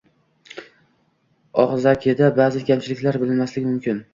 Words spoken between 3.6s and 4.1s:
mumkin.